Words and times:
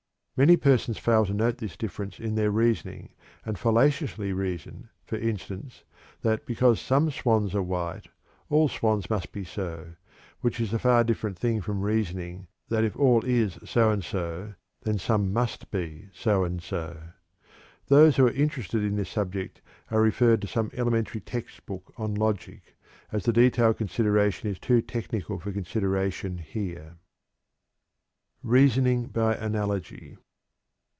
Many 0.37 0.57
persons 0.57 0.97
fail 0.97 1.23
to 1.27 1.35
note 1.35 1.59
this 1.59 1.77
difference 1.77 2.19
in 2.19 2.33
their 2.33 2.49
reasoning, 2.49 3.09
and 3.45 3.59
fallaciously 3.59 4.33
reason, 4.33 4.89
for 5.05 5.17
instance, 5.17 5.83
that 6.21 6.47
because 6.47 6.81
some 6.81 7.11
swans 7.11 7.53
are 7.53 7.61
white, 7.61 8.07
all 8.49 8.67
swans 8.67 9.07
must 9.07 9.31
be 9.31 9.43
so, 9.43 9.93
which 10.39 10.59
is 10.59 10.73
a 10.73 10.79
far 10.79 11.03
different 11.03 11.37
thing 11.37 11.61
from 11.61 11.81
reasoning 11.81 12.47
that 12.69 12.83
if 12.83 12.95
all 12.95 13.21
is 13.23 13.59
so 13.65 13.91
and 13.91 14.03
so, 14.03 14.55
then 14.81 14.97
some 14.97 15.31
must 15.31 15.69
be 15.69 16.09
so 16.11 16.43
and 16.43 16.63
so. 16.63 16.97
Those 17.85 18.17
who 18.17 18.25
are 18.25 18.31
interested 18.31 18.81
in 18.81 18.95
this 18.95 19.11
subject 19.11 19.61
are 19.91 20.01
referred 20.01 20.41
to 20.41 20.47
some 20.47 20.71
elementary 20.73 21.21
text 21.21 21.67
book 21.67 21.93
on 21.97 22.15
logic, 22.15 22.75
as 23.11 23.25
the 23.25 23.33
detailed 23.33 23.77
consideration 23.77 24.49
is 24.49 24.57
too 24.57 24.81
technical 24.81 25.37
for 25.37 25.51
consideration 25.51 26.39
here. 26.39 26.95
REASONING 28.41 29.05
BY 29.05 29.35
ANALOGY. 29.35 30.17